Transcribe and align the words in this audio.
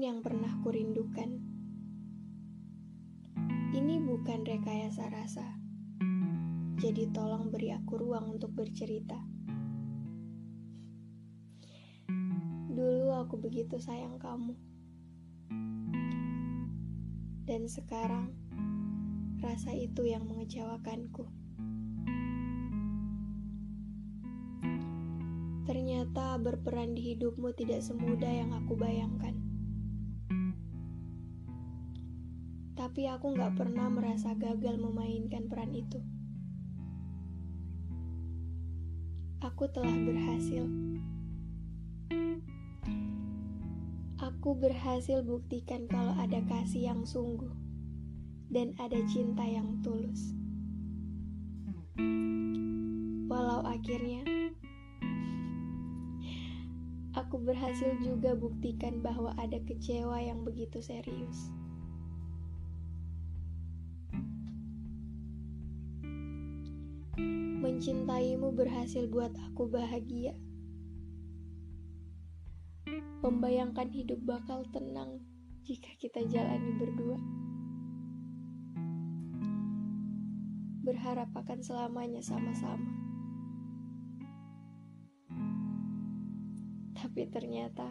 yang 0.00 0.24
pernah 0.24 0.50
kurindukan. 0.64 1.38
Ini 3.74 3.98
bukan 4.02 4.46
rekayasa 4.46 5.10
rasa, 5.10 5.46
jadi 6.78 7.10
tolong 7.10 7.50
beri 7.50 7.74
aku 7.74 7.98
ruang 7.98 8.38
untuk 8.38 8.54
bercerita. 8.54 9.18
Dulu 12.74 13.14
aku 13.14 13.38
begitu 13.38 13.78
sayang 13.78 14.18
kamu, 14.18 14.54
dan 17.46 17.66
sekarang 17.70 18.34
rasa 19.42 19.74
itu 19.74 20.06
yang 20.08 20.26
mengecewakanku. 20.26 21.28
Ternyata 25.64 26.36
berperan 26.42 26.92
di 26.92 27.14
hidupmu 27.14 27.56
tidak 27.56 27.80
semudah 27.80 28.28
yang 28.28 28.52
aku 28.52 28.76
bayangkan. 28.76 29.53
Tapi 32.84 33.08
aku 33.08 33.32
gak 33.32 33.56
pernah 33.56 33.88
merasa 33.88 34.36
gagal 34.36 34.76
memainkan 34.76 35.48
peran 35.48 35.72
itu. 35.72 36.04
Aku 39.40 39.72
telah 39.72 39.96
berhasil. 40.04 40.68
Aku 44.20 44.60
berhasil 44.60 45.24
buktikan 45.24 45.88
kalau 45.88 46.12
ada 46.20 46.44
kasih 46.44 46.92
yang 46.92 47.08
sungguh 47.08 47.56
dan 48.52 48.76
ada 48.76 49.00
cinta 49.08 49.48
yang 49.48 49.80
tulus. 49.80 50.36
Walau 53.32 53.64
akhirnya 53.64 54.28
aku 57.16 57.40
berhasil 57.40 57.96
juga 58.04 58.36
buktikan 58.36 59.00
bahwa 59.00 59.32
ada 59.40 59.56
kecewa 59.64 60.20
yang 60.20 60.44
begitu 60.44 60.84
serius. 60.84 61.48
Mencintaimu 67.74 68.54
berhasil 68.54 69.02
buat 69.10 69.34
aku 69.50 69.66
bahagia. 69.66 70.30
Membayangkan 73.18 73.90
hidup 73.90 74.22
bakal 74.22 74.62
tenang 74.70 75.18
jika 75.66 75.90
kita 75.98 76.22
jalani 76.30 76.70
berdua. 76.78 77.18
Berharap 80.86 81.34
akan 81.34 81.58
selamanya 81.66 82.22
sama-sama. 82.22 82.94
Tapi 86.94 87.26
ternyata 87.26 87.90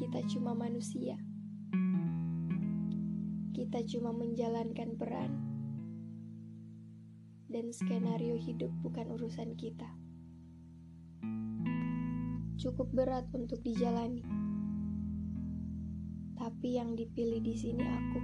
kita 0.00 0.24
cuma 0.32 0.56
manusia. 0.56 1.20
Kita 3.52 3.84
cuma 3.84 4.16
menjalankan 4.16 4.96
peran. 4.96 5.49
Dan 7.50 7.74
skenario 7.74 8.38
hidup 8.38 8.70
bukan 8.86 9.10
urusan 9.18 9.58
kita. 9.58 9.90
Cukup 12.54 12.94
berat 12.94 13.26
untuk 13.34 13.58
dijalani. 13.66 14.22
Tapi 16.38 16.78
yang 16.78 16.94
dipilih 16.94 17.42
di 17.42 17.54
sini 17.58 17.82
aku. 17.82 18.20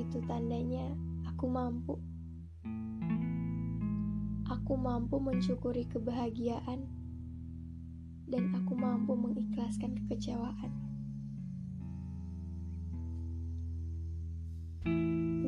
Itu 0.00 0.24
tandanya 0.24 0.88
aku 1.28 1.44
mampu 1.46 2.00
aku 4.50 4.74
mampu 4.74 5.18
mensyukuri 5.18 5.86
kebahagiaan 5.86 6.86
dan 8.30 8.54
aku 8.54 8.78
mampu 8.78 9.18
mengikhlaskan 9.18 9.98
kekecewaan. 9.98 10.89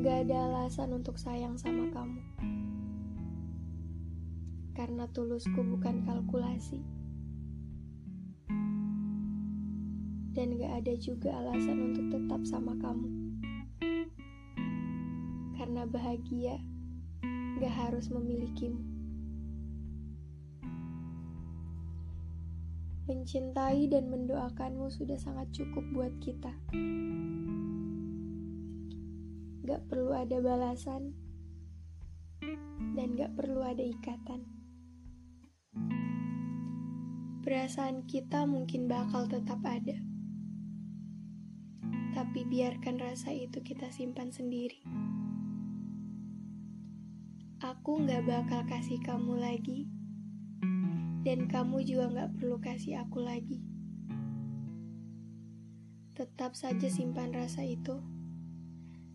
Gak 0.03 0.27
ada 0.27 0.51
alasan 0.51 0.91
untuk 0.99 1.15
sayang 1.15 1.55
sama 1.55 1.87
kamu. 1.95 2.19
Karena 4.75 5.07
tulusku 5.07 5.63
bukan 5.63 6.03
kalkulasi. 6.03 6.83
Dan 10.35 10.59
gak 10.59 10.83
ada 10.83 10.93
juga 10.99 11.31
alasan 11.31 11.95
untuk 11.95 12.11
tetap 12.11 12.43
sama 12.43 12.75
kamu. 12.83 13.07
Karena 15.55 15.87
bahagia 15.87 16.59
gak 17.63 17.71
harus 17.71 18.11
memilikimu. 18.11 18.83
Mencintai 23.07 23.87
dan 23.87 24.11
mendoakanmu 24.11 24.91
sudah 24.91 25.15
sangat 25.15 25.47
cukup 25.55 25.87
buat 25.95 26.11
kita. 26.19 26.51
Gak 29.63 29.87
perlu 29.87 30.11
ada 30.11 30.43
balasan, 30.43 31.15
dan 32.99 33.15
gak 33.15 33.31
perlu 33.31 33.63
ada 33.63 33.79
ikatan. 33.79 34.43
Perasaan 37.43 38.03
kita 38.03 38.43
mungkin 38.43 38.91
bakal 38.91 39.27
tetap 39.31 39.63
ada, 39.63 39.95
tapi 42.11 42.43
biarkan 42.43 42.99
rasa 42.99 43.31
itu 43.31 43.63
kita 43.63 43.87
simpan 43.87 44.35
sendiri. 44.35 44.83
Aku 47.63 48.03
gak 48.03 48.27
bakal 48.27 48.67
kasih 48.67 48.99
kamu 48.99 49.39
lagi 49.39 49.87
dan 51.23 51.47
kamu 51.47 51.87
juga 51.87 52.11
gak 52.11 52.31
perlu 52.35 52.59
kasih 52.59 52.99
aku 52.99 53.23
lagi. 53.23 53.63
Tetap 56.13 56.51
saja 56.53 56.91
simpan 56.91 57.31
rasa 57.31 57.63
itu 57.63 58.03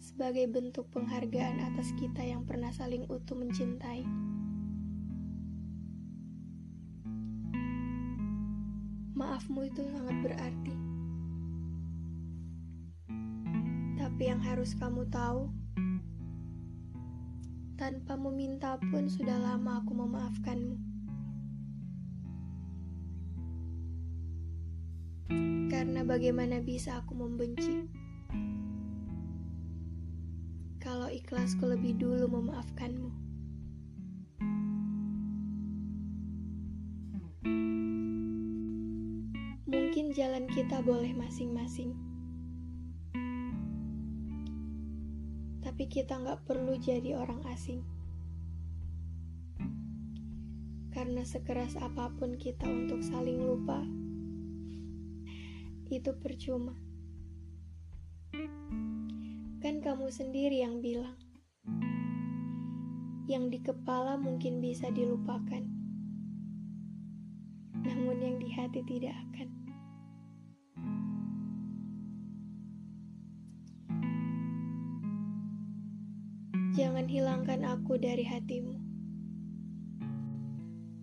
sebagai 0.08 0.48
bentuk 0.48 0.88
penghargaan 0.88 1.60
atas 1.60 1.92
kita 2.00 2.24
yang 2.24 2.48
pernah 2.48 2.72
saling 2.72 3.04
utuh 3.12 3.36
mencintai. 3.36 4.08
Maafmu 9.12 9.68
itu 9.68 9.84
sangat 9.92 10.16
berarti. 10.24 10.74
Tapi 14.00 14.22
yang 14.24 14.40
harus 14.40 14.72
kamu 14.80 15.04
tahu, 15.12 15.52
tanpa 17.76 18.16
meminta 18.16 18.80
pun 18.88 19.12
sudah 19.12 19.36
lama 19.36 19.84
aku 19.84 19.92
memaafkanmu. 19.92 20.76
Karena 25.68 26.00
bagaimana 26.00 26.64
bisa 26.64 27.04
aku 27.04 27.12
membenci? 27.12 28.08
Ikhlasku 31.18 31.66
lebih 31.66 31.98
dulu 31.98 32.30
memaafkanmu. 32.30 33.10
Mungkin 39.66 40.14
jalan 40.14 40.46
kita 40.46 40.78
boleh 40.78 41.10
masing-masing. 41.18 41.98
Tapi 45.58 45.90
kita 45.90 46.22
nggak 46.22 46.46
perlu 46.46 46.78
jadi 46.78 47.18
orang 47.18 47.42
asing. 47.50 47.82
Karena 50.94 51.26
sekeras 51.26 51.74
apa 51.82 52.14
pun 52.14 52.38
kita 52.38 52.70
untuk 52.70 53.02
saling 53.02 53.42
lupa, 53.42 53.82
itu 55.90 56.14
percuma. 56.14 56.87
Kamu 60.08 60.24
sendiri 60.24 60.64
yang 60.64 60.80
bilang, 60.80 61.20
yang 63.28 63.52
di 63.52 63.60
kepala 63.60 64.16
mungkin 64.16 64.56
bisa 64.56 64.88
dilupakan, 64.88 65.60
namun 67.84 68.16
yang 68.16 68.40
di 68.40 68.48
hati 68.48 68.80
tidak 68.88 69.12
akan. 69.12 69.48
Jangan 76.72 77.04
hilangkan 77.04 77.68
aku 77.68 78.00
dari 78.00 78.24
hatimu, 78.24 78.80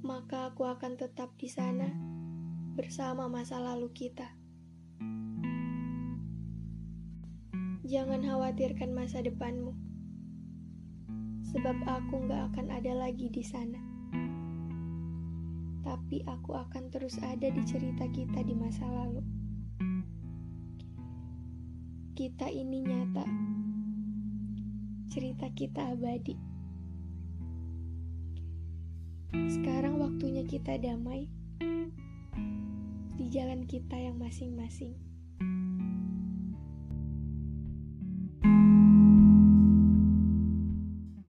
maka 0.02 0.50
aku 0.50 0.66
akan 0.66 0.98
tetap 0.98 1.30
di 1.38 1.46
sana 1.46 1.94
bersama 2.74 3.30
masa 3.30 3.62
lalu 3.62 3.86
kita. 3.94 4.45
Jangan 7.86 8.26
khawatirkan 8.26 8.98
masa 8.98 9.22
depanmu, 9.22 9.70
sebab 11.54 11.78
aku 11.86 12.18
gak 12.26 12.50
akan 12.50 12.74
ada 12.74 12.98
lagi 12.98 13.30
di 13.30 13.46
sana. 13.46 13.78
Tapi 15.86 16.26
aku 16.26 16.58
akan 16.58 16.90
terus 16.90 17.22
ada 17.22 17.46
di 17.46 17.62
cerita 17.62 18.10
kita 18.10 18.42
di 18.42 18.58
masa 18.58 18.90
lalu. 18.90 19.22
Kita 22.18 22.50
ini 22.50 22.90
nyata, 22.90 23.26
cerita 25.14 25.46
kita 25.54 25.94
abadi. 25.94 26.34
Sekarang 29.30 30.02
waktunya 30.02 30.42
kita 30.42 30.82
damai, 30.82 31.30
di 33.14 33.30
jalan 33.30 33.62
kita 33.70 33.94
yang 33.94 34.18
masing-masing. 34.18 34.98